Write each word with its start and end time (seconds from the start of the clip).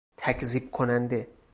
تکذیب 0.17 0.71
کننده 0.71 1.27